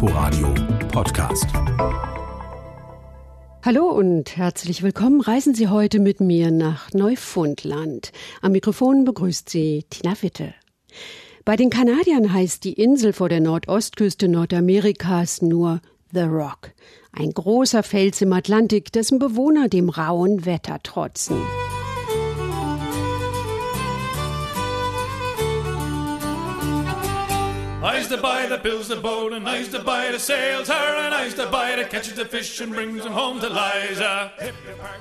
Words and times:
Inforadio 0.00 0.54
Podcast. 0.92 1.46
Hallo 3.64 3.88
und 3.88 4.36
herzlich 4.36 4.84
willkommen. 4.84 5.20
Reisen 5.20 5.56
Sie 5.56 5.66
heute 5.66 5.98
mit 5.98 6.20
mir 6.20 6.52
nach 6.52 6.92
Neufundland. 6.92 8.12
Am 8.40 8.52
Mikrofon 8.52 9.04
begrüßt 9.04 9.50
Sie 9.50 9.86
Tina 9.90 10.14
Witte. 10.20 10.54
Bei 11.44 11.56
den 11.56 11.68
Kanadiern 11.68 12.32
heißt 12.32 12.62
die 12.62 12.74
Insel 12.74 13.12
vor 13.12 13.28
der 13.28 13.40
Nordostküste 13.40 14.28
Nordamerikas 14.28 15.42
nur 15.42 15.80
The 16.12 16.20
Rock. 16.20 16.70
Ein 17.10 17.32
großer 17.32 17.82
Fels 17.82 18.20
im 18.20 18.32
Atlantik, 18.32 18.92
dessen 18.92 19.18
Bewohner 19.18 19.66
dem 19.66 19.88
rauen 19.88 20.46
Wetter 20.46 20.78
trotzen. 20.80 21.38
I 27.80 28.00
used 28.00 28.10
buy 28.20 28.48
the 28.48 28.58
bills, 28.58 28.88
the 28.88 28.96
boat, 28.96 29.32
and 29.32 29.48
I 29.48 29.60
used 29.60 29.72
buy 29.84 30.10
the 30.10 30.18
sails, 30.18 30.68
her, 30.68 30.96
and 31.06 31.14
I 31.14 31.26
used 31.26 31.38
buy 31.52 31.76
the 31.76 31.84
catches 31.84 32.14
the 32.14 32.24
fish 32.24 32.60
and 32.60 32.72
brings 32.72 33.04
them 33.04 33.12
home 33.12 33.38
to 33.38 33.48
Liza. 33.48 34.32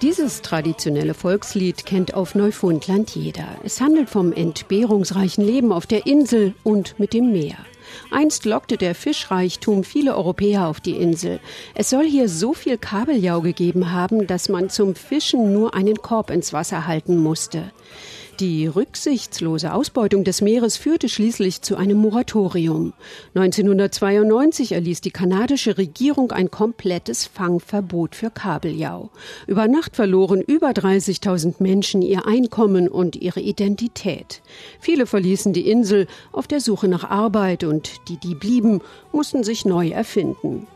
Dieses 0.03 0.43
traditionelle 0.43 1.15
Volkslied 1.15 1.87
kennt 1.87 2.13
auf 2.13 2.35
Neufundland 2.35 3.15
jeder. 3.15 3.47
Es 3.63 3.81
handelt 3.81 4.11
vom 4.11 4.31
entbehrungsreichen 4.31 5.43
Leben 5.43 5.71
auf 5.71 5.87
der 5.87 6.05
Insel 6.05 6.53
und 6.63 6.99
mit 6.99 7.13
dem 7.13 7.31
Meer. 7.31 7.57
Einst 8.11 8.45
lockte 8.45 8.77
der 8.77 8.93
Fischreichtum 8.93 9.83
viele 9.83 10.15
Europäer 10.15 10.67
auf 10.67 10.79
die 10.79 10.97
Insel. 10.97 11.39
Es 11.73 11.89
soll 11.89 12.05
hier 12.05 12.29
so 12.29 12.53
viel 12.53 12.77
Kabeljau 12.77 13.41
gegeben 13.41 13.91
haben, 13.91 14.27
dass 14.27 14.49
man 14.49 14.69
zum 14.69 14.93
Fischen 14.93 15.51
nur 15.51 15.73
einen 15.73 15.95
Korb 16.03 16.29
ins 16.29 16.53
Wasser 16.53 16.85
halten 16.85 17.17
musste. 17.17 17.71
Die 18.39 18.67
rücksichtslose 18.67 19.73
Ausbeutung 19.73 20.23
des 20.23 20.41
Meeres 20.41 20.77
führte 20.77 21.09
schließlich 21.09 21.63
zu 21.63 21.75
einem 21.75 21.97
Moratorium. 21.97 22.93
1992 23.33 24.73
erließ 24.73 25.01
die 25.01 25.09
kanadische 25.09 25.79
Regierung 25.79 26.31
ein 26.31 26.51
komplettes 26.51 27.25
Fangverbot 27.25 28.13
für 28.13 28.29
Kabeljau. 28.29 29.09
Über 29.47 29.67
Nacht 29.67 29.95
verloren 29.95 30.41
über 30.41 30.69
30.000 30.69 31.55
Menschen 31.63 32.03
ihr 32.03 32.27
Einkommen 32.27 32.87
und 32.89 33.15
ihre 33.15 33.39
Identität. 33.39 34.43
Viele 34.79 35.07
verließen 35.07 35.53
die 35.53 35.67
Insel 35.67 36.05
auf 36.31 36.45
der 36.45 36.59
Suche 36.59 36.87
nach 36.87 37.09
Arbeit 37.09 37.63
und 37.63 37.89
die, 38.07 38.17
die 38.17 38.35
blieben, 38.35 38.81
mussten 39.11 39.43
sich 39.43 39.65
neu 39.65 39.89
erfinden. 39.89 40.67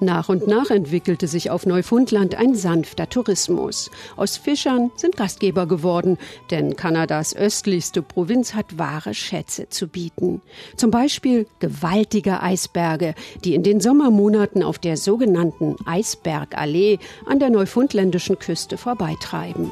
Nach 0.00 0.28
und 0.28 0.46
nach 0.46 0.70
entwickelte 0.70 1.28
sich 1.28 1.50
auf 1.50 1.66
Neufundland 1.66 2.34
ein 2.34 2.54
sanfter 2.54 3.08
Tourismus. 3.08 3.90
Aus 4.16 4.36
Fischern 4.36 4.90
sind 4.96 5.16
Gastgeber 5.16 5.66
geworden, 5.66 6.18
denn 6.50 6.76
Kanadas 6.76 7.34
östlichste 7.34 8.02
Provinz 8.02 8.54
hat 8.54 8.78
wahre 8.78 9.14
Schätze 9.14 9.68
zu 9.68 9.88
bieten. 9.88 10.42
Zum 10.76 10.90
Beispiel 10.90 11.46
gewaltige 11.60 12.42
Eisberge, 12.42 13.14
die 13.44 13.54
in 13.54 13.62
den 13.62 13.80
Sommermonaten 13.80 14.62
auf 14.62 14.78
der 14.78 14.96
sogenannten 14.96 15.76
Eisbergallee 15.86 16.98
an 17.26 17.38
der 17.38 17.50
neufundländischen 17.50 18.38
Küste 18.38 18.76
vorbeitreiben. 18.76 19.70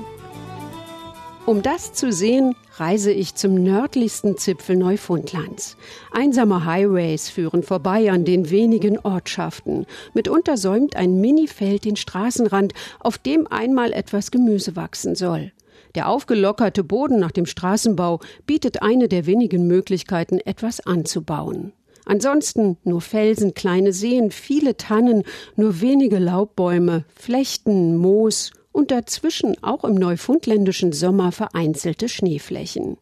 Um 1.45 1.61
das 1.61 1.93
zu 1.93 2.13
sehen, 2.13 2.55
reise 2.77 3.11
ich 3.11 3.35
zum 3.35 3.55
nördlichsten 3.55 4.37
Zipfel 4.37 4.77
Neufundlands. 4.77 5.77
Einsame 6.13 6.65
Highways 6.65 7.31
führen 7.31 7.65
vorbei 7.65 8.13
an 8.13 8.25
den 8.25 8.49
wenigen 8.49 8.97
Ortschaften. 9.01 9.87
Mitunter 10.15 10.57
säumt 10.57 10.95
ein 10.95 11.21
Minifeld 11.21 11.85
den 11.85 11.97
Straßenrand, 11.97 12.75
auf 13.01 13.19
dem 13.19 13.49
einmal 13.49 13.93
etwas 13.93 14.31
Gemüse 14.31 14.77
wachsen 14.77 15.17
soll. 15.17 15.51
Der 15.97 16.09
aufgelockerte 16.09 16.85
Boden 16.85 17.19
nach 17.19 17.33
dem 17.33 17.47
Straßenbau 17.47 18.21
bietet 18.47 18.81
eine 18.81 19.09
der 19.09 19.27
wenigen 19.27 19.67
Möglichkeiten, 19.67 20.39
etwas 20.39 20.87
anzubauen. 20.87 21.73
Ansonsten 22.05 22.77
nur 22.85 23.01
Felsen, 23.01 23.53
kleine 23.55 23.93
Seen, 23.93 24.31
viele 24.31 24.77
Tannen, 24.77 25.25
nur 25.57 25.81
wenige 25.81 26.21
Laubbäume, 26.21 27.05
Flechten, 27.13 27.97
Moos 27.97 28.53
und 28.73 28.91
dazwischen 28.91 29.63
auch 29.63 29.85
im 29.85 29.95
neufundländischen 29.95 30.93
Sommer 30.93 31.31
vereinzelte 31.31 32.09
Schneeflächen. 32.09 32.97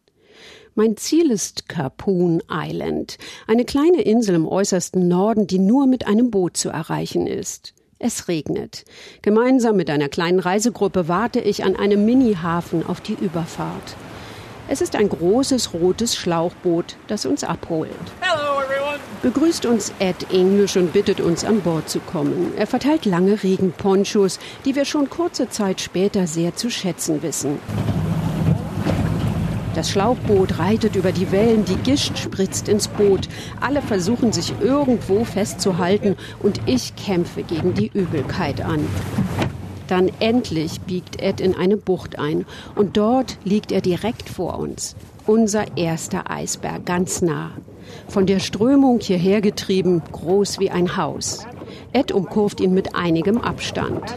Mein 0.75 0.95
Ziel 0.95 1.31
ist 1.31 1.67
Carpoon 1.67 2.41
Island, 2.49 3.17
eine 3.47 3.65
kleine 3.65 4.01
Insel 4.03 4.35
im 4.35 4.47
äußersten 4.47 5.07
Norden, 5.07 5.47
die 5.47 5.59
nur 5.59 5.85
mit 5.85 6.07
einem 6.07 6.31
Boot 6.31 6.55
zu 6.55 6.69
erreichen 6.69 7.27
ist. 7.27 7.73
Es 7.99 8.27
regnet. 8.27 8.85
Gemeinsam 9.21 9.75
mit 9.75 9.89
einer 9.89 10.09
kleinen 10.09 10.39
Reisegruppe 10.39 11.07
warte 11.07 11.39
ich 11.39 11.63
an 11.63 11.75
einem 11.75 12.05
Mini-Hafen 12.05 12.85
auf 12.85 13.01
die 13.01 13.13
Überfahrt. 13.13 13.95
Es 14.71 14.79
ist 14.79 14.95
ein 14.95 15.09
großes 15.09 15.73
rotes 15.73 16.15
Schlauchboot, 16.15 16.95
das 17.07 17.25
uns 17.25 17.43
abholt. 17.43 17.91
Hello, 18.21 18.61
Begrüßt 19.21 19.65
uns 19.65 19.91
Ed 19.99 20.31
English 20.31 20.77
und 20.77 20.93
bittet 20.93 21.19
uns 21.19 21.43
an 21.43 21.59
Bord 21.59 21.89
zu 21.89 21.99
kommen. 21.99 22.53
Er 22.55 22.67
verteilt 22.67 23.03
lange 23.03 23.43
Regenponchos, 23.43 24.39
die 24.63 24.73
wir 24.73 24.85
schon 24.85 25.09
kurze 25.09 25.49
Zeit 25.49 25.81
später 25.81 26.25
sehr 26.25 26.55
zu 26.55 26.69
schätzen 26.69 27.21
wissen. 27.21 27.59
Das 29.75 29.91
Schlauchboot 29.91 30.57
reitet 30.57 30.95
über 30.95 31.11
die 31.11 31.33
Wellen, 31.33 31.65
die 31.65 31.75
Gischt 31.75 32.17
spritzt 32.17 32.69
ins 32.69 32.87
Boot. 32.87 33.27
Alle 33.59 33.81
versuchen 33.81 34.31
sich 34.31 34.53
irgendwo 34.61 35.25
festzuhalten 35.25 36.15
und 36.39 36.61
ich 36.65 36.95
kämpfe 36.95 37.43
gegen 37.43 37.73
die 37.73 37.91
Übelkeit 37.93 38.61
an. 38.61 38.87
Dann 39.91 40.09
endlich 40.21 40.79
biegt 40.79 41.21
Ed 41.21 41.41
in 41.41 41.53
eine 41.53 41.75
Bucht 41.75 42.17
ein 42.17 42.45
und 42.75 42.95
dort 42.95 43.37
liegt 43.43 43.73
er 43.73 43.81
direkt 43.81 44.29
vor 44.29 44.57
uns. 44.57 44.95
Unser 45.27 45.75
erster 45.75 46.31
Eisberg, 46.31 46.85
ganz 46.85 47.21
nah. 47.21 47.51
Von 48.07 48.25
der 48.25 48.39
Strömung 48.39 49.01
hierher 49.01 49.41
getrieben, 49.41 50.01
groß 50.13 50.61
wie 50.61 50.69
ein 50.69 50.95
Haus. 50.95 51.45
Ed 51.91 52.13
umkurvt 52.13 52.61
ihn 52.61 52.73
mit 52.73 52.95
einigem 52.95 53.37
Abstand. 53.37 54.15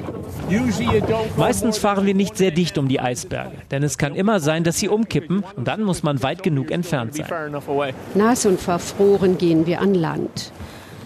Meistens 1.36 1.78
fahren 1.78 2.06
wir 2.06 2.14
nicht 2.14 2.36
sehr 2.36 2.52
dicht 2.52 2.78
um 2.78 2.86
die 2.86 3.00
Eisberge, 3.00 3.56
denn 3.72 3.82
es 3.82 3.98
kann 3.98 4.14
immer 4.14 4.38
sein, 4.38 4.62
dass 4.62 4.78
sie 4.78 4.88
umkippen 4.88 5.42
und 5.56 5.66
dann 5.66 5.82
muss 5.82 6.04
man 6.04 6.22
weit 6.22 6.44
genug 6.44 6.70
entfernt 6.70 7.16
sein. 7.16 7.26
Nass 8.14 8.46
und 8.46 8.60
verfroren 8.60 9.38
gehen 9.38 9.66
wir 9.66 9.80
an 9.80 9.94
Land. 9.94 10.52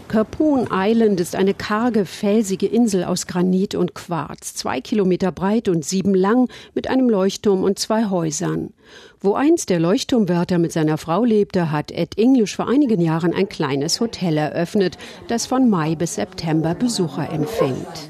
Carpoon 0.09 0.69
Island 0.73 1.21
ist 1.21 1.37
eine 1.37 1.53
karge, 1.53 2.07
felsige 2.07 2.67
Insel 2.67 3.05
aus 3.05 3.27
Granit 3.27 3.75
und 3.75 3.95
Quarz, 3.95 4.55
zwei 4.55 4.81
Kilometer 4.81 5.33
breit 5.33 5.69
und 5.69 5.85
sieben 5.85 6.15
lang, 6.15 6.49
mit 6.75 6.89
einem 6.89 7.11
Leuchtturm 7.11 7.63
und 7.63 7.79
zwei 7.79 8.07
Häusern. 8.07 8.73
Wo 9.21 9.35
einst 9.35 9.69
der 9.69 9.81
Leuchtturmwärter 9.81 10.59
mit 10.59 10.73
seiner 10.73 10.97
Frau 10.97 11.25
lebte, 11.25 11.71
hat 11.71 11.93
Ed 11.93 12.17
English 12.17 12.57
vor 12.57 12.69
einigen 12.69 13.03
Jahren 13.03 13.35
ein 13.35 13.51
kleines 13.51 14.01
Hotel 14.01 14.39
eröffnet, 14.39 14.97
das 15.29 15.45
von 15.45 15.69
Mai 15.69 15.95
bis 15.95 16.15
September 16.15 16.75
Besucher 16.75 17.31
empfängt. 17.31 18.09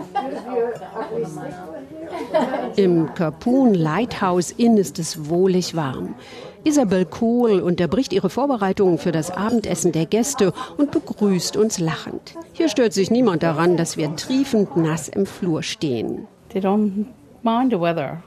Im 2.76 3.12
Carpoon 3.14 3.74
Lighthouse 3.74 4.52
Inn 4.52 4.76
ist 4.76 5.00
es 5.00 5.28
wohlig 5.28 5.74
warm. 5.74 6.14
Isabel 6.68 7.06
Kohl 7.06 7.60
unterbricht 7.60 8.12
ihre 8.12 8.28
Vorbereitungen 8.28 8.98
für 8.98 9.10
das 9.10 9.30
Abendessen 9.30 9.90
der 9.90 10.04
Gäste 10.04 10.52
und 10.76 10.90
begrüßt 10.90 11.56
uns 11.56 11.78
lachend. 11.78 12.34
Hier 12.52 12.68
stört 12.68 12.92
sich 12.92 13.10
niemand 13.10 13.42
daran, 13.42 13.78
dass 13.78 13.96
wir 13.96 14.14
triefend 14.16 14.76
nass 14.76 15.08
im 15.08 15.24
Flur 15.24 15.62
stehen. 15.62 16.26
They 16.50 16.60
don't 16.60 17.06
mind 17.42 17.72
the 17.72 17.80
weather. 17.80 18.22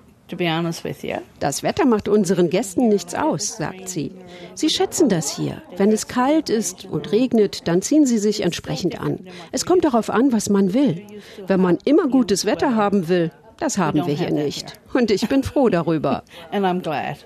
Das 1.39 1.61
Wetter 1.61 1.85
macht 1.85 2.07
unseren 2.07 2.49
Gästen 2.49 2.87
nichts 2.87 3.13
aus, 3.13 3.57
sagt 3.57 3.87
sie. 3.87 4.11
Sie 4.55 4.69
schätzen 4.69 5.07
das 5.07 5.35
hier. 5.35 5.61
Wenn 5.77 5.91
es 5.91 6.07
kalt 6.07 6.49
ist 6.49 6.85
und 6.85 7.11
regnet, 7.11 7.67
dann 7.67 7.83
ziehen 7.83 8.07
sie 8.07 8.17
sich 8.17 8.41
entsprechend 8.41 8.99
an. 8.99 9.19
Es 9.51 9.67
kommt 9.67 9.83
darauf 9.83 10.09
an, 10.09 10.31
was 10.31 10.49
man 10.49 10.73
will. 10.73 11.05
Wenn 11.45 11.61
man 11.61 11.77
immer 11.83 12.07
gutes 12.07 12.45
Wetter 12.45 12.75
haben 12.75 13.07
will, 13.07 13.31
das 13.59 13.77
haben 13.77 14.07
wir 14.07 14.15
hier 14.15 14.31
nicht. 14.31 14.79
Und 14.93 15.11
ich 15.11 15.27
bin 15.29 15.43
froh 15.43 15.69
darüber. 15.69 16.23
And 16.51 16.65
I'm 16.65 16.81
glad. 16.81 17.17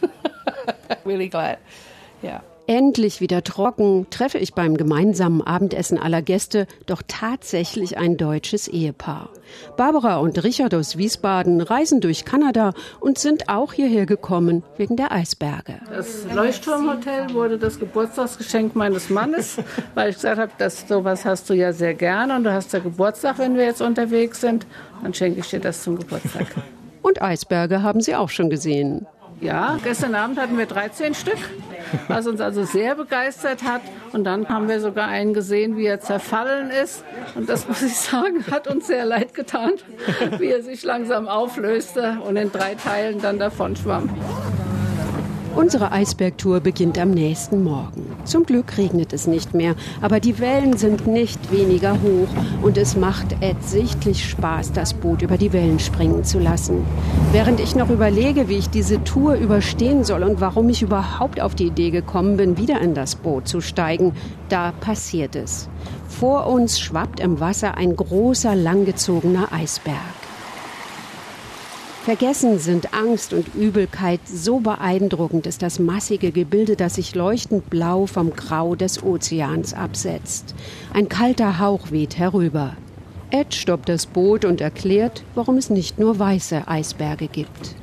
really 1.04 1.28
glad. 1.28 1.58
Yeah. 2.22 2.42
Endlich 2.66 3.20
wieder 3.20 3.44
trocken 3.44 4.06
treffe 4.08 4.38
ich 4.38 4.54
beim 4.54 4.78
gemeinsamen 4.78 5.42
Abendessen 5.42 5.98
aller 5.98 6.22
Gäste 6.22 6.66
doch 6.86 7.02
tatsächlich 7.06 7.98
ein 7.98 8.16
deutsches 8.16 8.68
Ehepaar. 8.68 9.28
Barbara 9.76 10.16
und 10.16 10.42
Richard 10.42 10.72
aus 10.74 10.96
Wiesbaden 10.96 11.60
reisen 11.60 12.00
durch 12.00 12.24
Kanada 12.24 12.72
und 13.00 13.18
sind 13.18 13.50
auch 13.50 13.74
hierher 13.74 14.06
gekommen 14.06 14.62
wegen 14.78 14.96
der 14.96 15.12
Eisberge. 15.12 15.74
Das 15.90 16.24
Leuchtturmhotel 16.32 17.34
wurde 17.34 17.58
das 17.58 17.78
Geburtstagsgeschenk 17.78 18.74
meines 18.74 19.10
Mannes, 19.10 19.58
weil 19.94 20.08
ich 20.08 20.16
gesagt 20.16 20.38
habe, 20.40 20.52
dass 20.56 20.88
sowas 20.88 21.26
hast 21.26 21.50
du 21.50 21.54
ja 21.54 21.74
sehr 21.74 21.92
gerne 21.92 22.34
und 22.34 22.44
du 22.44 22.52
hast 22.52 22.72
ja 22.72 22.78
Geburtstag, 22.78 23.38
wenn 23.38 23.58
wir 23.58 23.66
jetzt 23.66 23.82
unterwegs 23.82 24.40
sind. 24.40 24.66
Dann 25.02 25.12
schenke 25.12 25.40
ich 25.40 25.50
dir 25.50 25.60
das 25.60 25.82
zum 25.82 25.98
Geburtstag. 25.98 26.46
Und 27.02 27.20
Eisberge 27.20 27.82
haben 27.82 28.00
Sie 28.00 28.14
auch 28.14 28.30
schon 28.30 28.48
gesehen. 28.48 29.06
Ja, 29.44 29.76
gestern 29.84 30.14
Abend 30.14 30.38
hatten 30.38 30.56
wir 30.56 30.64
13 30.64 31.12
Stück, 31.12 31.36
was 32.08 32.26
uns 32.26 32.40
also 32.40 32.64
sehr 32.64 32.94
begeistert 32.94 33.62
hat. 33.62 33.82
Und 34.14 34.24
dann 34.24 34.48
haben 34.48 34.68
wir 34.68 34.80
sogar 34.80 35.08
einen 35.08 35.34
gesehen, 35.34 35.76
wie 35.76 35.84
er 35.84 36.00
zerfallen 36.00 36.70
ist. 36.70 37.04
Und 37.34 37.50
das 37.50 37.68
muss 37.68 37.82
ich 37.82 37.94
sagen, 37.94 38.46
hat 38.50 38.66
uns 38.68 38.86
sehr 38.86 39.04
leid 39.04 39.34
getan, 39.34 39.72
wie 40.38 40.46
er 40.46 40.62
sich 40.62 40.82
langsam 40.82 41.28
auflöste 41.28 42.16
und 42.26 42.36
in 42.36 42.50
drei 42.52 42.74
Teilen 42.74 43.20
dann 43.20 43.38
davon 43.38 43.76
schwamm. 43.76 44.08
Unsere 45.54 45.92
Eisbergtour 45.92 46.60
beginnt 46.60 46.98
am 46.98 47.10
nächsten 47.10 47.62
Morgen. 47.62 48.13
Zum 48.24 48.44
Glück 48.44 48.78
regnet 48.78 49.12
es 49.12 49.26
nicht 49.26 49.54
mehr, 49.54 49.74
aber 50.00 50.18
die 50.18 50.38
Wellen 50.38 50.76
sind 50.76 51.06
nicht 51.06 51.52
weniger 51.52 51.92
hoch 51.92 52.28
und 52.62 52.78
es 52.78 52.96
macht 52.96 53.36
Ed 53.40 53.62
sichtlich 53.62 54.28
Spaß, 54.28 54.72
das 54.72 54.94
Boot 54.94 55.22
über 55.22 55.36
die 55.36 55.52
Wellen 55.52 55.78
springen 55.78 56.24
zu 56.24 56.38
lassen. 56.38 56.84
Während 57.32 57.60
ich 57.60 57.76
noch 57.76 57.90
überlege, 57.90 58.48
wie 58.48 58.56
ich 58.56 58.70
diese 58.70 59.02
Tour 59.04 59.34
überstehen 59.34 60.04
soll 60.04 60.22
und 60.22 60.40
warum 60.40 60.68
ich 60.70 60.82
überhaupt 60.82 61.40
auf 61.40 61.54
die 61.54 61.66
Idee 61.66 61.90
gekommen 61.90 62.36
bin, 62.36 62.56
wieder 62.56 62.80
in 62.80 62.94
das 62.94 63.14
Boot 63.14 63.46
zu 63.46 63.60
steigen, 63.60 64.12
da 64.48 64.72
passiert 64.72 65.36
es. 65.36 65.68
Vor 66.08 66.46
uns 66.46 66.80
schwappt 66.80 67.20
im 67.20 67.40
Wasser 67.40 67.76
ein 67.76 67.94
großer, 67.94 68.54
langgezogener 68.54 69.52
Eisberg. 69.52 70.13
Vergessen 72.04 72.58
sind 72.58 72.92
Angst 72.92 73.32
und 73.32 73.54
Übelkeit. 73.54 74.20
So 74.26 74.60
beeindruckend 74.60 75.46
ist 75.46 75.62
das 75.62 75.78
massige 75.78 76.32
Gebilde, 76.32 76.76
das 76.76 76.96
sich 76.96 77.14
leuchtend 77.14 77.70
blau 77.70 78.04
vom 78.04 78.36
Grau 78.36 78.74
des 78.74 79.02
Ozeans 79.02 79.72
absetzt. 79.72 80.54
Ein 80.92 81.08
kalter 81.08 81.58
Hauch 81.58 81.90
weht 81.92 82.18
herüber. 82.18 82.76
Ed 83.30 83.54
stoppt 83.54 83.88
das 83.88 84.04
Boot 84.04 84.44
und 84.44 84.60
erklärt, 84.60 85.24
warum 85.34 85.56
es 85.56 85.70
nicht 85.70 85.98
nur 85.98 86.18
weiße 86.18 86.68
Eisberge 86.68 87.26
gibt. 87.26 87.74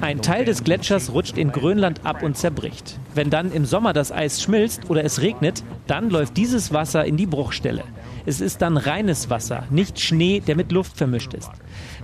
Ein 0.00 0.20
Teil 0.20 0.44
des 0.44 0.64
Gletschers 0.64 1.12
rutscht 1.12 1.38
in 1.38 1.52
Grönland 1.52 2.04
ab 2.04 2.24
und 2.24 2.36
zerbricht. 2.36 2.98
Wenn 3.14 3.30
dann 3.30 3.52
im 3.52 3.64
Sommer 3.64 3.92
das 3.92 4.10
Eis 4.10 4.42
schmilzt 4.42 4.90
oder 4.90 5.04
es 5.04 5.22
regnet, 5.22 5.62
dann 5.86 6.10
läuft 6.10 6.36
dieses 6.36 6.72
Wasser 6.72 7.04
in 7.04 7.16
die 7.16 7.26
Bruchstelle. 7.26 7.84
Es 8.26 8.40
ist 8.40 8.62
dann 8.62 8.76
reines 8.76 9.30
Wasser, 9.30 9.64
nicht 9.70 10.00
Schnee, 10.00 10.40
der 10.40 10.56
mit 10.56 10.72
Luft 10.72 10.96
vermischt 10.96 11.34
ist. 11.34 11.50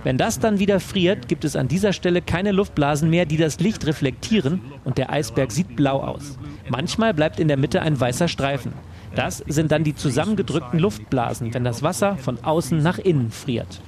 Wenn 0.03 0.17
das 0.17 0.39
dann 0.39 0.59
wieder 0.59 0.79
friert, 0.79 1.27
gibt 1.27 1.45
es 1.45 1.55
an 1.55 1.67
dieser 1.67 1.93
Stelle 1.93 2.21
keine 2.21 2.51
Luftblasen 2.51 3.09
mehr, 3.09 3.25
die 3.25 3.37
das 3.37 3.59
Licht 3.59 3.85
reflektieren 3.85 4.61
und 4.83 4.97
der 4.97 5.11
Eisberg 5.11 5.51
sieht 5.51 5.75
blau 5.75 6.01
aus. 6.01 6.37
Manchmal 6.69 7.13
bleibt 7.13 7.39
in 7.39 7.47
der 7.47 7.57
Mitte 7.57 7.81
ein 7.81 7.99
weißer 7.99 8.27
Streifen. 8.27 8.73
Das 9.15 9.43
sind 9.47 9.71
dann 9.71 9.83
die 9.83 9.95
zusammengedrückten 9.95 10.79
Luftblasen, 10.79 11.53
wenn 11.53 11.63
das 11.63 11.81
Wasser 11.81 12.17
von 12.17 12.43
außen 12.43 12.81
nach 12.81 12.99
innen 12.99 13.31
friert. 13.31 13.81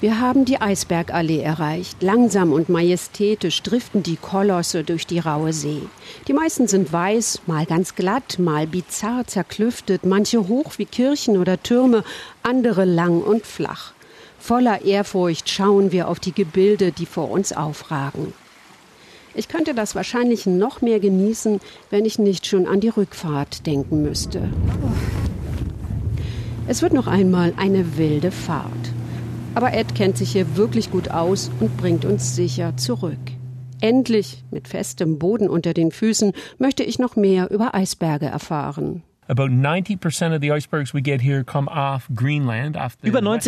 Wir 0.00 0.20
haben 0.20 0.44
die 0.44 0.60
Eisbergallee 0.60 1.40
erreicht. 1.40 2.04
Langsam 2.04 2.52
und 2.52 2.68
majestätisch 2.68 3.60
driften 3.64 4.04
die 4.04 4.14
Kolosse 4.14 4.84
durch 4.84 5.08
die 5.08 5.18
raue 5.18 5.52
See. 5.52 5.82
Die 6.28 6.32
meisten 6.32 6.68
sind 6.68 6.92
weiß, 6.92 7.40
mal 7.46 7.66
ganz 7.66 7.96
glatt, 7.96 8.38
mal 8.38 8.68
bizarr 8.68 9.26
zerklüftet, 9.26 10.06
manche 10.06 10.46
hoch 10.46 10.74
wie 10.76 10.84
Kirchen 10.84 11.36
oder 11.36 11.60
Türme, 11.60 12.04
andere 12.44 12.84
lang 12.84 13.22
und 13.22 13.44
flach. 13.44 13.92
Voller 14.38 14.82
Ehrfurcht 14.84 15.50
schauen 15.50 15.90
wir 15.90 16.06
auf 16.06 16.20
die 16.20 16.32
Gebilde, 16.32 16.92
die 16.92 17.06
vor 17.06 17.28
uns 17.28 17.52
aufragen. 17.52 18.32
Ich 19.34 19.48
könnte 19.48 19.74
das 19.74 19.96
wahrscheinlich 19.96 20.46
noch 20.46 20.80
mehr 20.80 21.00
genießen, 21.00 21.60
wenn 21.90 22.04
ich 22.04 22.20
nicht 22.20 22.46
schon 22.46 22.68
an 22.68 22.78
die 22.78 22.88
Rückfahrt 22.88 23.66
denken 23.66 24.02
müsste. 24.02 24.48
Es 26.68 26.82
wird 26.82 26.92
noch 26.92 27.08
einmal 27.08 27.52
eine 27.56 27.96
wilde 27.96 28.30
Fahrt. 28.30 28.92
Aber 29.58 29.72
Ed 29.72 29.96
kennt 29.96 30.16
sich 30.16 30.30
hier 30.30 30.56
wirklich 30.56 30.92
gut 30.92 31.10
aus 31.10 31.50
und 31.58 31.76
bringt 31.76 32.04
uns 32.04 32.36
sicher 32.36 32.76
zurück. 32.76 33.18
Endlich, 33.80 34.44
mit 34.52 34.68
festem 34.68 35.18
Boden 35.18 35.48
unter 35.48 35.74
den 35.74 35.90
Füßen, 35.90 36.32
möchte 36.58 36.84
ich 36.84 37.00
noch 37.00 37.16
mehr 37.16 37.50
über 37.50 37.74
Eisberge 37.74 38.26
erfahren. 38.26 39.02
Über 39.26 39.48
90 39.48 40.00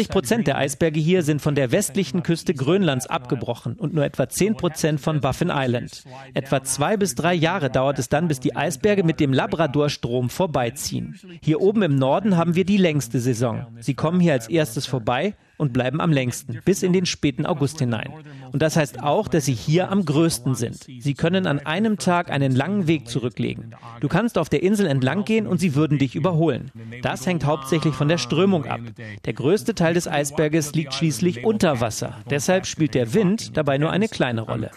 Prozent 0.08 0.46
der 0.48 0.58
Eisberge 0.58 0.98
hier 0.98 1.22
sind 1.22 1.40
von 1.40 1.54
der 1.54 1.70
westlichen 1.70 2.24
Küste 2.24 2.54
Grönlands 2.54 3.06
abgebrochen 3.06 3.74
und 3.74 3.94
nur 3.94 4.04
etwa 4.04 4.28
10 4.28 4.56
Prozent 4.56 5.00
von 5.00 5.20
Baffin 5.20 5.52
Island. 5.54 6.02
Etwa 6.34 6.64
zwei 6.64 6.96
bis 6.96 7.14
drei 7.14 7.34
Jahre 7.34 7.70
dauert 7.70 8.00
es 8.00 8.08
dann, 8.08 8.26
bis 8.26 8.40
die 8.40 8.56
Eisberge 8.56 9.04
mit 9.04 9.20
dem 9.20 9.32
Labradorstrom 9.32 10.28
vorbeiziehen. 10.28 11.14
Hier 11.40 11.60
oben 11.60 11.82
im 11.82 11.94
Norden 11.94 12.36
haben 12.36 12.56
wir 12.56 12.64
die 12.64 12.78
längste 12.78 13.20
Saison. 13.20 13.68
Sie 13.78 13.94
kommen 13.94 14.18
hier 14.18 14.32
als 14.32 14.48
erstes 14.48 14.86
vorbei 14.86 15.36
und 15.60 15.72
bleiben 15.72 16.00
am 16.00 16.10
längsten, 16.10 16.58
bis 16.64 16.82
in 16.82 16.92
den 16.92 17.06
späten 17.06 17.46
August 17.46 17.78
hinein. 17.78 18.10
Und 18.50 18.62
das 18.62 18.76
heißt 18.76 19.02
auch, 19.02 19.28
dass 19.28 19.44
sie 19.44 19.52
hier 19.52 19.90
am 19.90 20.04
größten 20.04 20.54
sind. 20.54 20.86
Sie 20.98 21.14
können 21.14 21.46
an 21.46 21.60
einem 21.60 21.98
Tag 21.98 22.30
einen 22.30 22.52
langen 22.52 22.86
Weg 22.86 23.06
zurücklegen. 23.08 23.74
Du 24.00 24.08
kannst 24.08 24.38
auf 24.38 24.48
der 24.48 24.62
Insel 24.62 24.86
entlang 24.86 25.24
gehen 25.24 25.46
und 25.46 25.58
sie 25.58 25.74
würden 25.74 25.98
dich 25.98 26.16
überholen. 26.16 26.72
Das 27.02 27.26
hängt 27.26 27.44
hauptsächlich 27.44 27.94
von 27.94 28.08
der 28.08 28.18
Strömung 28.18 28.64
ab. 28.64 28.80
Der 29.26 29.32
größte 29.34 29.74
Teil 29.74 29.94
des 29.94 30.08
Eisberges 30.08 30.74
liegt 30.74 30.94
schließlich 30.94 31.44
unter 31.44 31.80
Wasser. 31.80 32.16
Deshalb 32.30 32.66
spielt 32.66 32.94
der 32.94 33.12
Wind 33.12 33.56
dabei 33.56 33.76
nur 33.76 33.90
eine 33.90 34.08
kleine 34.08 34.40
Rolle. 34.40 34.70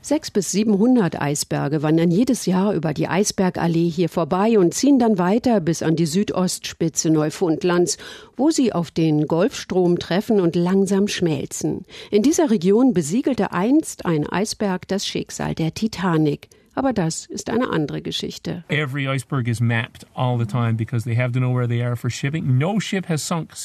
Sechs 0.00 0.30
bis 0.30 0.52
700 0.52 1.20
Eisberge 1.20 1.82
wandern 1.82 2.10
jedes 2.10 2.46
Jahr 2.46 2.72
über 2.72 2.94
die 2.94 3.08
Eisbergallee 3.08 3.89
hier 3.90 4.08
vorbei 4.08 4.58
und 4.58 4.72
ziehen 4.72 4.98
dann 4.98 5.18
weiter 5.18 5.60
bis 5.60 5.82
an 5.82 5.96
die 5.96 6.06
Südostspitze 6.06 7.10
Neufundlands, 7.10 7.98
wo 8.36 8.50
sie 8.50 8.72
auf 8.72 8.90
den 8.90 9.26
Golfstrom 9.26 9.98
treffen 9.98 10.40
und 10.40 10.56
langsam 10.56 11.08
schmelzen. 11.08 11.84
In 12.10 12.22
dieser 12.22 12.50
Region 12.50 12.94
besiegelte 12.94 13.52
einst 13.52 14.06
ein 14.06 14.26
Eisberg 14.26 14.88
das 14.88 15.06
Schicksal 15.06 15.54
der 15.54 15.74
Titanic. 15.74 16.48
Aber 16.74 16.92
das 16.92 17.26
ist 17.26 17.50
eine 17.50 17.70
andere 17.70 18.00
Geschichte. 18.00 18.64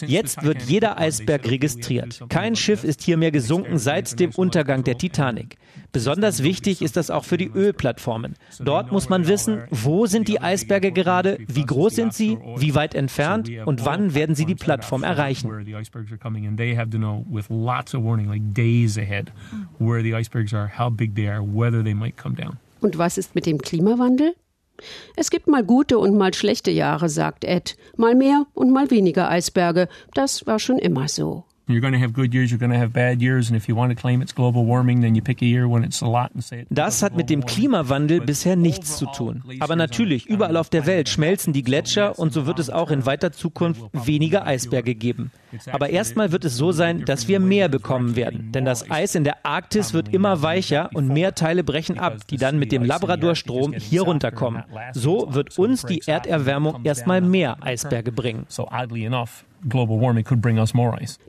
Jetzt 0.01 0.43
wird 0.43 0.63
jeder 0.63 0.97
Eisberg 0.99 1.49
registriert. 1.49 2.23
Kein 2.29 2.55
Schiff 2.55 2.83
ist 2.83 3.03
hier 3.03 3.17
mehr 3.17 3.31
gesunken 3.31 3.77
seit 3.77 4.19
dem 4.19 4.31
Untergang 4.31 4.83
der 4.83 4.97
Titanic. 4.97 5.57
Besonders 5.91 6.43
wichtig 6.43 6.81
ist 6.81 6.97
das 6.97 7.09
auch 7.09 7.23
für 7.23 7.37
die 7.37 7.47
Ölplattformen. 7.47 8.35
Dort 8.59 8.91
muss 8.91 9.07
man 9.07 9.27
wissen, 9.27 9.63
wo 9.69 10.07
sind 10.07 10.27
die 10.27 10.41
Eisberge 10.41 10.91
gerade, 10.91 11.37
wie 11.47 11.65
groß 11.65 11.95
sind 11.95 12.13
sie, 12.13 12.37
wie 12.57 12.75
weit 12.75 12.95
entfernt 12.95 13.49
und 13.65 13.85
wann 13.85 14.13
werden 14.13 14.35
sie 14.35 14.45
die 14.45 14.55
Plattform 14.55 15.03
erreichen. 15.03 15.49
Und 22.85 22.99
was 22.99 23.17
ist 23.17 23.33
mit 23.33 23.47
dem 23.47 23.57
Klimawandel? 23.57 24.35
Es 25.15 25.31
gibt 25.31 25.47
mal 25.47 25.63
gute 25.63 25.97
und 25.97 26.15
mal 26.15 26.35
schlechte 26.35 26.69
Jahre, 26.69 27.09
sagt 27.09 27.43
Ed. 27.43 27.77
Mal 27.97 28.13
mehr 28.13 28.45
und 28.53 28.69
mal 28.69 28.91
weniger 28.91 29.27
Eisberge. 29.27 29.87
Das 30.13 30.45
war 30.45 30.59
schon 30.59 30.77
immer 30.77 31.07
so. 31.07 31.45
You're 31.67 31.81
going 31.81 31.93
to 31.93 31.99
have 31.99 32.13
good 32.13 32.31
years, 32.31 32.51
you're 32.51 32.59
going 32.59 32.71
to 32.71 32.77
have 32.77 32.93
bad 32.93 33.23
years, 33.23 33.49
and 33.49 33.57
if 33.57 33.67
you 33.67 33.75
want 33.75 33.89
to 33.89 33.95
claim 33.99 34.21
it's 34.21 34.35
global 34.35 34.65
warming, 34.65 35.01
then 35.01 35.15
you 35.15 35.23
pick 35.23 35.41
a 35.41 35.45
year 35.45 35.67
when 35.67 35.83
it's 35.83 36.01
a 36.01 36.07
lot 36.07 36.29
and 36.35 36.43
say 36.43 36.59
it. 36.61 36.67
Das 36.69 37.01
hat 37.01 37.15
mit 37.15 37.31
dem 37.31 37.43
Klimawandel 37.43 38.21
bisher 38.21 38.55
nichts 38.55 38.97
zu 38.97 39.07
tun. 39.07 39.43
Aber 39.61 39.75
natürlich, 39.75 40.27
überall 40.27 40.57
auf 40.57 40.69
der 40.69 40.85
Welt 40.85 41.09
schmelzen 41.09 41.53
die 41.53 41.63
Gletscher 41.63 42.19
und 42.19 42.33
so 42.33 42.45
wird 42.45 42.59
es 42.59 42.69
auch 42.69 42.91
in 42.91 43.07
weiter 43.07 43.31
Zukunft 43.31 43.81
weniger 43.93 44.45
Eisberge 44.45 44.93
geben. 44.93 45.31
Aber 45.71 45.89
erstmal 45.89 46.31
wird 46.31 46.45
es 46.45 46.55
so 46.55 46.71
sein, 46.71 47.05
dass 47.05 47.27
wir 47.27 47.39
mehr 47.39 47.67
bekommen 47.67 48.15
werden, 48.15 48.51
denn 48.51 48.65
das 48.65 48.91
Eis 48.91 49.15
in 49.15 49.23
der 49.23 49.43
Arktis 49.43 49.93
wird 49.93 50.13
immer 50.13 50.43
weicher 50.43 50.91
und 50.93 51.07
mehr 51.07 51.33
Teile 51.33 51.63
brechen 51.63 51.97
ab, 51.97 52.27
die 52.27 52.37
dann 52.37 52.59
mit 52.59 52.71
dem 52.71 52.83
Labradorstrom 52.83 53.73
hier 53.73 54.03
runterkommen. 54.03 54.63
So 54.93 55.33
wird 55.33 55.57
uns 55.57 55.83
die 55.83 56.03
Erderwärmung 56.05 56.81
erstmal 56.83 57.21
mehr 57.21 57.57
Eisberge 57.61 58.11
bringen. 58.11 58.45
So 58.49 58.67
oddly 58.69 59.05
enough, 59.05 59.45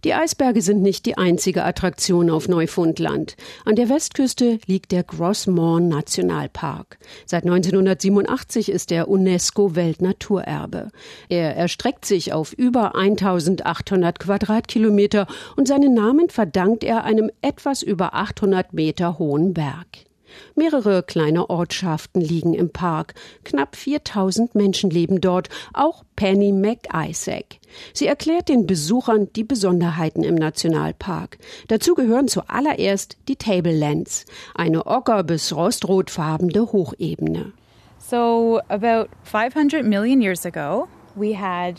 Die 0.04 0.12
Eisberge 0.12 0.60
sind 0.60 0.82
nicht 0.82 1.06
die 1.06 1.16
einzige 1.16 1.64
Attraktion 1.64 2.28
auf 2.28 2.48
Neufundland. 2.48 3.34
An 3.64 3.76
der 3.76 3.88
Westküste 3.88 4.58
liegt 4.66 4.92
der 4.92 5.04
Grossmorn 5.04 5.88
Nationalpark. 5.88 6.98
Seit 7.24 7.44
1987 7.44 8.70
ist 8.70 8.92
er 8.92 9.08
UNESCO 9.08 9.74
Weltnaturerbe. 9.74 10.90
Er 11.30 11.56
erstreckt 11.56 12.04
sich 12.04 12.34
auf 12.34 12.52
über 12.52 12.94
1800 12.94 14.18
Quadratkilometer 14.18 15.26
und 15.56 15.66
seinen 15.66 15.94
Namen 15.94 16.28
verdankt 16.28 16.84
er 16.84 17.04
einem 17.04 17.30
etwas 17.40 17.82
über 17.82 18.12
800 18.14 18.74
Meter 18.74 19.18
hohen 19.18 19.54
Berg. 19.54 20.05
Mehrere 20.54 21.02
kleine 21.02 21.50
Ortschaften 21.50 22.20
liegen 22.20 22.54
im 22.54 22.70
Park. 22.70 23.14
Knapp 23.44 23.76
4000 23.76 24.54
Menschen 24.54 24.90
leben 24.90 25.20
dort, 25.20 25.48
auch 25.72 26.04
Penny 26.16 26.52
McIsaac. 26.52 27.58
Sie 27.92 28.06
erklärt 28.06 28.48
den 28.48 28.66
Besuchern 28.66 29.28
die 29.34 29.44
Besonderheiten 29.44 30.22
im 30.22 30.34
Nationalpark. 30.34 31.38
Dazu 31.68 31.94
gehören 31.94 32.28
zuallererst 32.28 33.16
die 33.28 33.36
Tablelands, 33.36 34.24
eine 34.54 34.86
ocker- 34.86 35.24
bis 35.24 35.54
rostrotfarbene 35.54 36.72
Hochebene. 36.72 37.52
So 37.98 38.60
about 38.68 39.08
500 39.24 39.84
million 39.84 40.20
years 40.20 40.46
ago, 40.46 40.86
we 41.16 41.34
had 41.34 41.74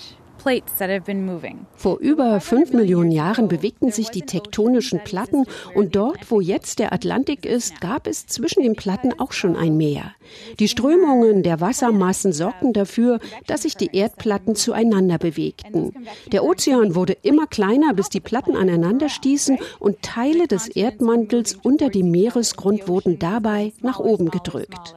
Vor 1.76 2.00
über 2.00 2.40
fünf 2.40 2.74
Millionen 2.74 3.12
Jahren 3.12 3.48
bewegten 3.48 3.92
sich 3.92 4.10
die 4.10 4.22
tektonischen 4.22 5.00
Platten 5.04 5.46
und 5.76 5.96
dort, 5.96 6.32
wo 6.32 6.42
jetzt 6.42 6.80
der 6.80 6.94
Atlantik 6.94 7.46
ist, 7.46 7.82
gab 7.82 8.08
es 8.08 8.28
zwischen 8.28 8.64
den 8.64 8.76
Platten 8.76 9.20
auch 9.20 9.32
schon 9.32 9.56
ein 9.56 9.78
Meer. 9.78 10.14
Die 10.60 10.68
Strömungen 10.68 11.44
der 11.44 11.62
Wassermassen 11.62 12.34
sorgten 12.34 12.74
dafür, 12.74 13.20
dass 13.46 13.64
sich 13.64 13.76
die 13.76 13.96
Erdplatten 13.96 14.56
zueinander 14.56 15.18
bewegten. 15.18 15.94
Der 16.32 16.44
Ozean 16.44 16.96
wurde 16.96 17.18
immer 17.24 17.48
kleiner, 17.48 17.94
bis 17.94 18.10
die 18.10 18.20
Platten 18.20 18.56
aneinander 18.56 19.10
stießen 19.10 19.58
und 19.80 20.02
Teile 20.02 20.48
des 20.48 20.68
Erdmantels 20.68 21.58
unter 21.64 21.90
dem 21.90 22.12
Meeresgrund 22.12 22.88
wurden 22.88 23.20
dabei 23.20 23.74
nach 23.82 24.00
oben 24.00 24.30
gedrückt. 24.30 24.96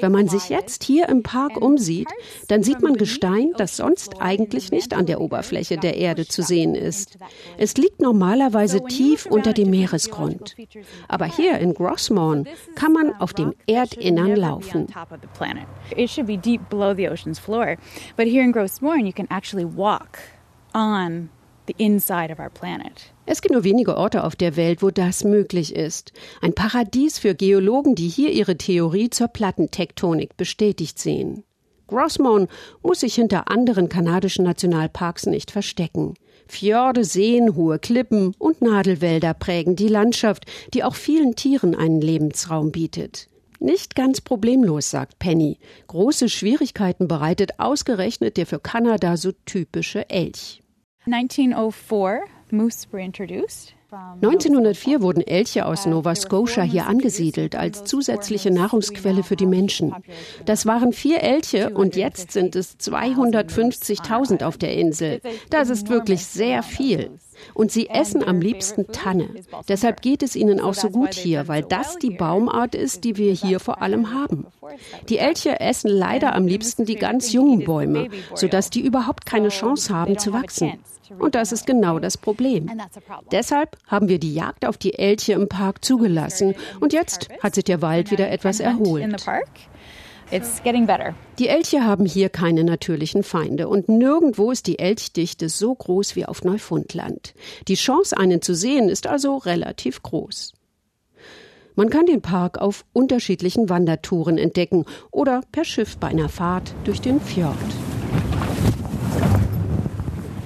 Wenn 0.00 0.12
man 0.12 0.28
sich 0.28 0.48
jetzt 0.48 0.84
hier 0.84 1.08
im 1.08 1.22
Park 1.22 1.60
umsieht, 1.60 2.08
dann 2.48 2.62
sieht 2.62 2.82
man 2.82 2.94
Gestein, 2.94 3.52
das 3.56 3.76
sonst 3.76 4.20
eigentlich 4.20 4.70
nicht 4.70 4.94
an 4.94 5.06
der 5.06 5.20
Oberfläche 5.20 5.76
der 5.76 5.96
Erde 5.96 6.26
zu 6.26 6.42
sehen 6.42 6.74
ist. 6.74 7.18
Es 7.56 7.76
liegt 7.76 8.00
normalerweise 8.00 8.84
tief 8.84 9.26
unter 9.26 9.52
dem 9.52 9.70
Meeresgrund. 9.70 10.56
Aber 11.08 11.26
hier 11.26 11.58
in 11.58 11.74
Grossmorn 11.74 12.46
kann 12.74 12.92
man 12.92 13.12
auf 13.14 13.32
dem 13.32 13.54
Erdinnern 13.66 14.36
laufen. 14.36 14.86
It 15.96 16.10
should 16.10 16.26
be 16.26 16.36
deep 16.36 16.68
below 16.68 16.94
the 16.94 17.08
ocean's 17.08 17.38
floor, 17.38 17.76
but 18.16 18.26
here 18.26 18.42
in 18.42 18.52
Grossmorn 18.52 19.06
you 19.06 19.12
can 19.12 19.26
actually 19.30 19.64
walk 19.64 20.18
on 20.74 21.30
the 21.68 21.74
inside 21.78 22.32
of 22.32 22.40
our 22.40 22.50
planet. 22.50 23.12
Es 23.26 23.42
gibt 23.42 23.52
nur 23.52 23.62
wenige 23.62 23.96
Orte 23.96 24.24
auf 24.24 24.34
der 24.34 24.56
Welt, 24.56 24.82
wo 24.82 24.90
das 24.90 25.22
möglich 25.22 25.76
ist. 25.76 26.12
Ein 26.40 26.54
Paradies 26.54 27.18
für 27.18 27.34
Geologen, 27.34 27.94
die 27.94 28.08
hier 28.08 28.32
ihre 28.32 28.56
Theorie 28.56 29.10
zur 29.10 29.28
Plattentektonik 29.28 30.36
bestätigt 30.36 30.98
sehen. 30.98 31.44
Grossmont 31.86 32.50
muss 32.82 33.00
sich 33.00 33.14
hinter 33.14 33.50
anderen 33.50 33.88
kanadischen 33.88 34.44
Nationalparks 34.44 35.26
nicht 35.26 35.50
verstecken. 35.50 36.14
Fjorde, 36.46 37.04
Seen, 37.04 37.54
hohe 37.54 37.78
Klippen 37.78 38.34
und 38.38 38.62
Nadelwälder 38.62 39.34
prägen 39.34 39.76
die 39.76 39.88
Landschaft, 39.88 40.46
die 40.72 40.84
auch 40.84 40.94
vielen 40.94 41.34
Tieren 41.34 41.74
einen 41.74 42.00
Lebensraum 42.00 42.72
bietet. 42.72 43.28
Nicht 43.60 43.96
ganz 43.96 44.20
problemlos, 44.20 44.90
sagt 44.90 45.18
Penny. 45.18 45.58
Große 45.88 46.28
Schwierigkeiten 46.28 47.08
bereitet 47.08 47.58
ausgerechnet 47.58 48.36
der 48.36 48.46
für 48.46 48.60
Kanada 48.60 49.16
so 49.16 49.32
typische 49.46 50.08
Elch. 50.10 50.62
1904 51.12 52.26
moose 52.50 52.86
were 52.92 53.00
introduced. 53.00 53.74
1904 53.90 55.00
wurden 55.00 55.26
Elche 55.26 55.64
aus 55.64 55.86
Nova 55.86 56.14
Scotia 56.14 56.62
hier 56.62 56.86
angesiedelt 56.86 57.56
als 57.56 57.84
zusätzliche 57.84 58.50
Nahrungsquelle 58.50 59.22
für 59.22 59.36
die 59.36 59.46
Menschen. 59.46 59.94
Das 60.44 60.66
waren 60.66 60.92
vier 60.92 61.22
Elche 61.22 61.70
und 61.70 61.96
jetzt 61.96 62.32
sind 62.32 62.54
es 62.54 62.78
250.000 62.78 64.44
auf 64.44 64.58
der 64.58 64.74
Insel. 64.74 65.22
Das 65.48 65.70
ist 65.70 65.88
wirklich 65.88 66.26
sehr 66.26 66.62
viel. 66.62 67.10
Und 67.54 67.70
sie 67.72 67.88
essen 67.88 68.22
am 68.22 68.40
liebsten 68.40 68.86
Tanne. 68.88 69.28
Deshalb 69.68 70.02
geht 70.02 70.22
es 70.22 70.36
ihnen 70.36 70.60
auch 70.60 70.74
so 70.74 70.90
gut 70.90 71.14
hier, 71.14 71.48
weil 71.48 71.62
das 71.62 71.98
die 71.98 72.10
Baumart 72.10 72.74
ist, 72.74 73.04
die 73.04 73.16
wir 73.16 73.32
hier 73.32 73.60
vor 73.60 73.82
allem 73.82 74.12
haben. 74.12 74.46
Die 75.08 75.18
Elche 75.18 75.60
essen 75.60 75.90
leider 75.90 76.34
am 76.34 76.46
liebsten 76.46 76.84
die 76.84 76.96
ganz 76.96 77.32
jungen 77.32 77.64
Bäume, 77.64 78.08
sodass 78.34 78.70
die 78.70 78.80
überhaupt 78.80 79.26
keine 79.26 79.48
Chance 79.48 79.94
haben 79.94 80.18
zu 80.18 80.32
wachsen. 80.32 80.78
Und 81.18 81.34
das 81.34 81.52
ist 81.52 81.66
genau 81.66 81.98
das 81.98 82.16
Problem. 82.16 82.70
Deshalb 83.32 83.76
haben 83.86 84.08
wir 84.08 84.18
die 84.18 84.34
Jagd 84.34 84.66
auf 84.66 84.76
die 84.76 84.98
Elche 84.98 85.32
im 85.32 85.48
Park 85.48 85.84
zugelassen 85.84 86.54
und 86.80 86.92
jetzt 86.92 87.28
hat 87.42 87.54
sich 87.54 87.64
der 87.64 87.82
Wald 87.82 88.10
wieder 88.10 88.30
etwas 88.30 88.60
erholt. 88.60 89.24
Die 91.38 91.48
Elche 91.48 91.84
haben 91.84 92.04
hier 92.04 92.28
keine 92.28 92.64
natürlichen 92.64 93.22
Feinde 93.22 93.68
und 93.68 93.88
nirgendwo 93.88 94.50
ist 94.50 94.66
die 94.66 94.78
Elchdichte 94.78 95.48
so 95.48 95.74
groß 95.74 96.16
wie 96.16 96.26
auf 96.26 96.44
Neufundland. 96.44 97.34
Die 97.66 97.76
Chance, 97.76 98.16
einen 98.16 98.42
zu 98.42 98.54
sehen, 98.54 98.88
ist 98.88 99.06
also 99.06 99.36
relativ 99.38 100.02
groß. 100.02 100.52
Man 101.76 101.90
kann 101.90 102.06
den 102.06 102.20
Park 102.20 102.58
auf 102.58 102.84
unterschiedlichen 102.92 103.68
Wandertouren 103.70 104.36
entdecken 104.36 104.84
oder 105.12 105.42
per 105.52 105.64
Schiff 105.64 105.96
bei 105.96 106.08
einer 106.08 106.28
Fahrt 106.28 106.74
durch 106.84 107.00
den 107.00 107.20
Fjord. 107.20 107.54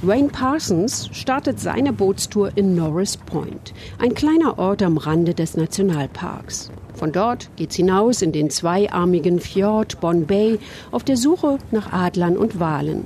Wayne 0.02 0.28
Parsons 0.28 1.08
startet 1.12 1.58
seine 1.58 1.92
Bootstour 1.92 2.50
in 2.56 2.74
Norris 2.74 3.16
Point, 3.16 3.72
ein 3.98 4.14
kleiner 4.14 4.58
Ort 4.58 4.82
am 4.82 4.96
Rande 4.96 5.32
des 5.32 5.56
Nationalparks. 5.56 6.70
Von 6.94 7.12
dort 7.12 7.50
geht's 7.56 7.76
hinaus 7.76 8.22
in 8.22 8.32
den 8.32 8.50
zweiarmigen 8.50 9.40
Fjord 9.40 10.00
Bon 10.00 10.26
Bay 10.26 10.58
auf 10.90 11.04
der 11.04 11.16
Suche 11.16 11.58
nach 11.70 11.92
Adlern 11.92 12.36
und 12.36 12.60
Walen. 12.60 13.04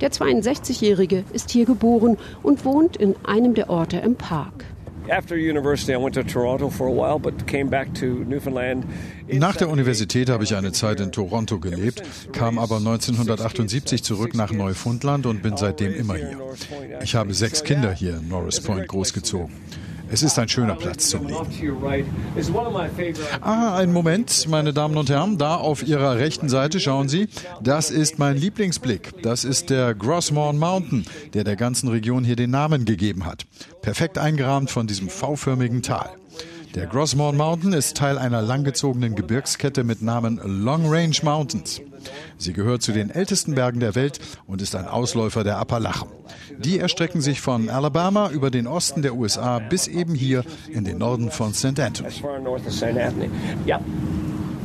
Der 0.00 0.10
62-Jährige 0.10 1.24
ist 1.32 1.50
hier 1.50 1.66
geboren 1.66 2.16
und 2.42 2.64
wohnt 2.64 2.96
in 2.96 3.14
einem 3.24 3.54
der 3.54 3.68
Orte 3.68 3.98
im 3.98 4.16
Park. 4.16 4.64
Nach 9.32 9.56
der 9.56 9.68
Universität 9.68 10.30
habe 10.30 10.44
ich 10.44 10.54
eine 10.54 10.72
Zeit 10.72 11.00
in 11.00 11.10
Toronto 11.10 11.58
gelebt, 11.58 12.02
kam 12.32 12.58
aber 12.58 12.76
1978 12.76 14.04
zurück 14.04 14.34
nach 14.34 14.52
Neufundland 14.52 15.26
und 15.26 15.42
bin 15.42 15.56
seitdem 15.56 15.94
immer 15.94 16.14
hier. 16.14 16.38
Ich 17.02 17.14
habe 17.16 17.34
sechs 17.34 17.64
Kinder 17.64 17.92
hier 17.92 18.18
in 18.18 18.28
Norris 18.28 18.60
Point 18.60 18.86
großgezogen. 18.86 19.52
Es 20.12 20.24
ist 20.24 20.36
ein 20.40 20.48
schöner 20.48 20.74
Platz 20.74 21.08
zum 21.08 21.26
Leben. 21.28 21.38
Ah, 23.40 23.76
einen 23.76 23.92
Moment, 23.92 24.48
meine 24.48 24.72
Damen 24.72 24.96
und 24.96 25.08
Herren. 25.08 25.38
Da 25.38 25.54
auf 25.54 25.86
Ihrer 25.86 26.16
rechten 26.16 26.48
Seite 26.48 26.80
schauen 26.80 27.08
Sie. 27.08 27.28
Das 27.62 27.92
ist 27.92 28.18
mein 28.18 28.36
Lieblingsblick. 28.36 29.22
Das 29.22 29.44
ist 29.44 29.70
der 29.70 29.94
Grossmorn 29.94 30.58
Mountain, 30.58 31.04
der 31.32 31.44
der 31.44 31.54
ganzen 31.54 31.88
Region 31.88 32.24
hier 32.24 32.34
den 32.34 32.50
Namen 32.50 32.86
gegeben 32.86 33.24
hat. 33.24 33.46
Perfekt 33.82 34.18
eingerahmt 34.18 34.70
von 34.70 34.88
diesem 34.88 35.08
V-förmigen 35.08 35.82
Tal. 35.82 36.10
Der 36.74 36.86
Grossmorn 36.86 37.36
Mountain 37.36 37.72
ist 37.72 37.96
Teil 37.96 38.16
einer 38.16 38.42
langgezogenen 38.42 39.16
Gebirgskette 39.16 39.82
mit 39.82 40.02
Namen 40.02 40.40
Long 40.44 40.86
Range 40.86 41.16
Mountains. 41.22 41.80
Sie 42.38 42.52
gehört 42.52 42.82
zu 42.82 42.92
den 42.92 43.10
ältesten 43.10 43.56
Bergen 43.56 43.80
der 43.80 43.96
Welt 43.96 44.20
und 44.46 44.62
ist 44.62 44.76
ein 44.76 44.86
Ausläufer 44.86 45.42
der 45.42 45.58
Appalachen. 45.58 46.08
Die 46.58 46.78
erstrecken 46.78 47.20
sich 47.20 47.40
von 47.40 47.68
Alabama 47.68 48.30
über 48.30 48.50
den 48.50 48.68
Osten 48.68 49.02
der 49.02 49.16
USA 49.16 49.58
bis 49.58 49.88
eben 49.88 50.14
hier 50.14 50.44
in 50.68 50.84
den 50.84 50.98
Norden 50.98 51.32
von 51.32 51.54
St. 51.54 51.80
Anthony. 51.80 52.10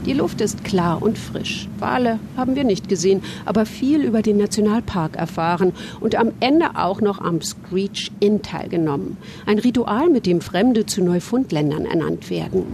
Die 0.06 0.14
Luft 0.14 0.40
ist 0.40 0.64
klar 0.64 1.02
und 1.02 1.18
frisch. 1.18 1.68
Wale 1.80 2.20
haben 2.38 2.56
wir 2.56 2.64
nicht 2.64 2.88
gesehen, 2.90 3.24
aber 3.44 3.66
viel 3.66 4.04
über 4.04 4.22
den 4.22 4.38
Nationalpark 4.38 5.16
erfahren 5.16 5.74
und 6.00 6.14
am 6.16 6.32
Ende 6.40 6.76
auch 6.76 7.02
noch 7.02 7.20
am 7.20 7.42
Screech 7.42 8.12
Inn 8.20 8.44
teilgenommen. 8.44 9.18
Ein 9.48 9.58
Ritual, 9.58 10.10
mit 10.10 10.28
dem 10.28 10.42
Fremde 10.42 10.86
zu 10.86 11.04
Neufundländern 11.04 11.86
ernannt 11.86 12.30
werden. 12.30 12.68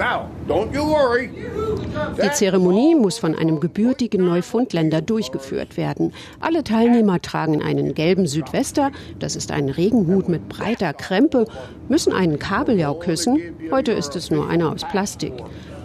Die 2.21 2.31
Zeremonie 2.33 2.95
muss 2.95 3.17
von 3.17 3.33
einem 3.33 3.61
gebürtigen 3.61 4.25
Neufundländer 4.25 5.01
durchgeführt 5.01 5.77
werden. 5.77 6.11
Alle 6.41 6.65
Teilnehmer 6.65 7.21
tragen 7.21 7.61
einen 7.61 7.93
gelben 7.93 8.27
Südwester, 8.27 8.91
das 9.19 9.37
ist 9.37 9.51
ein 9.51 9.69
Regenhut 9.69 10.27
mit 10.27 10.49
breiter 10.49 10.91
Krempe, 10.91 11.45
müssen 11.87 12.11
einen 12.11 12.39
Kabeljau 12.39 12.95
küssen. 12.95 13.39
Heute 13.71 13.93
ist 13.93 14.17
es 14.17 14.31
nur 14.31 14.49
einer 14.49 14.73
aus 14.73 14.83
Plastik 14.83 15.33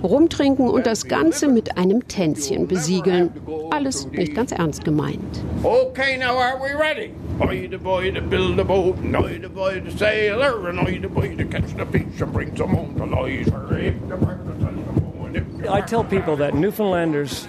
rumtrinken 0.03 0.69
und 0.69 0.87
das 0.87 1.07
Ganze 1.07 1.49
mit 1.49 1.77
einem 1.77 2.07
Tänzchen 2.09 2.67
besiegeln. 2.67 3.31
Alles 3.71 4.09
nicht 4.11 4.35
ganz 4.35 4.53
ernst 4.53 4.85
gemeint. 4.85 5.45
Okay, 5.63 6.17
now 6.17 6.39
are 6.39 6.59
we 6.61 6.73
ready? 6.79 7.13
I 7.41 7.69
the 7.69 7.79
boy 7.79 8.13
to 8.13 8.21
build 8.21 8.59
a 8.59 8.65
boat, 8.65 8.97
and 8.99 9.17
I 9.17 9.39
the 9.39 9.49
boy 9.49 9.81
to 9.81 9.91
sail 9.91 10.41
her, 10.43 10.69
and 10.69 10.81
I 10.81 10.99
the 10.99 11.09
boy 11.09 11.37
to 11.37 11.45
catch 11.45 11.75
the 11.77 11.87
fish 11.87 12.21
and 12.21 12.33
bring 12.33 12.57
some 12.57 12.71
home 12.71 12.95
to 12.97 13.05
life. 13.05 13.49
I 15.69 15.81
tell 15.81 16.05
people 16.05 16.37
that 16.37 16.55
Newfoundlanders 16.55 17.49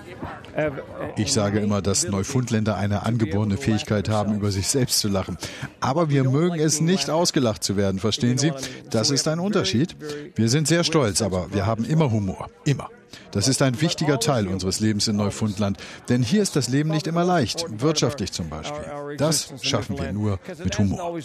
ich 1.15 1.33
sage 1.33 1.59
immer, 1.59 1.81
dass 1.81 2.07
Neufundländer 2.07 2.77
eine 2.77 3.05
angeborene 3.05 3.57
Fähigkeit 3.57 4.09
haben, 4.09 4.35
über 4.35 4.51
sich 4.51 4.67
selbst 4.67 4.99
zu 4.99 5.07
lachen. 5.07 5.37
Aber 5.79 6.09
wir 6.09 6.23
mögen 6.23 6.59
es 6.59 6.81
nicht, 6.81 7.09
ausgelacht 7.09 7.63
zu 7.63 7.77
werden, 7.77 7.99
verstehen 7.99 8.37
Sie? 8.37 8.51
Das 8.89 9.11
ist 9.11 9.27
ein 9.27 9.39
Unterschied. 9.39 9.95
Wir 10.35 10.49
sind 10.49 10.67
sehr 10.67 10.83
stolz, 10.83 11.21
aber 11.21 11.53
wir 11.53 11.65
haben 11.65 11.85
immer 11.85 12.11
Humor. 12.11 12.49
Immer. 12.65 12.89
Das 13.31 13.47
ist 13.47 13.61
ein 13.61 13.79
wichtiger 13.81 14.19
Teil 14.19 14.47
unseres 14.47 14.79
Lebens 14.79 15.07
in 15.07 15.15
Neufundland, 15.15 15.77
denn 16.09 16.23
hier 16.23 16.41
ist 16.41 16.55
das 16.55 16.69
Leben 16.69 16.89
nicht 16.89 17.07
immer 17.07 17.23
leicht, 17.23 17.65
wirtschaftlich 17.81 18.31
zum 18.31 18.49
Beispiel. 18.49 18.81
Das 19.17 19.53
schaffen 19.61 19.97
wir 19.99 20.11
nur 20.11 20.39
mit 20.63 20.77
Humor. 20.79 21.19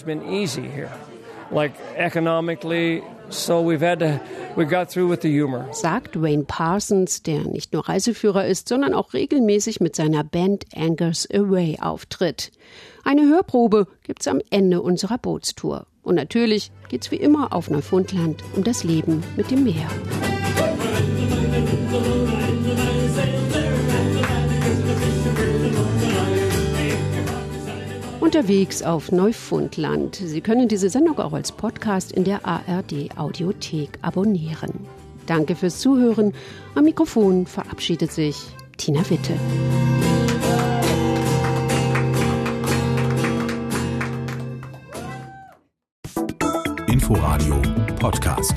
So 3.32 3.62
we've 3.62 3.80
had 3.80 4.00
to, 4.00 4.20
we 4.56 4.66
got 4.66 4.90
through 4.90 5.08
with 5.08 5.22
the 5.22 5.30
humor. 5.30 5.66
Sagt 5.72 6.20
Wayne 6.20 6.44
Parsons, 6.44 7.22
der 7.22 7.44
nicht 7.44 7.72
nur 7.72 7.88
Reiseführer 7.88 8.46
ist, 8.46 8.68
sondern 8.68 8.92
auch 8.92 9.14
regelmäßig 9.14 9.80
mit 9.80 9.96
seiner 9.96 10.22
Band 10.22 10.66
Angers 10.76 11.26
Away 11.32 11.78
auftritt. 11.80 12.52
Eine 13.04 13.22
Hörprobe 13.22 13.86
gibt's 14.02 14.28
am 14.28 14.40
Ende 14.50 14.82
unserer 14.82 15.16
Bootstour. 15.16 15.86
Und 16.02 16.16
natürlich 16.16 16.72
geht's 16.90 17.10
wie 17.10 17.16
immer 17.16 17.54
auf 17.54 17.70
Neufundland 17.70 18.42
um 18.54 18.64
das 18.64 18.84
Leben 18.84 19.22
mit 19.36 19.50
dem 19.50 19.64
Meer. 19.64 19.88
Unterwegs 28.34 28.82
auf 28.82 29.12
Neufundland. 29.12 30.14
Sie 30.16 30.40
können 30.40 30.66
diese 30.66 30.88
Sendung 30.88 31.18
auch 31.18 31.34
als 31.34 31.52
Podcast 31.52 32.12
in 32.12 32.24
der 32.24 32.46
ARD 32.46 33.10
Audiothek 33.18 33.98
abonnieren. 34.00 34.70
Danke 35.26 35.54
fürs 35.54 35.80
Zuhören. 35.80 36.32
Am 36.74 36.84
Mikrofon 36.84 37.44
verabschiedet 37.44 38.10
sich 38.10 38.36
Tina 38.78 39.00
Witte. 39.10 39.34
Inforadio 46.86 47.60
Podcast. 48.00 48.54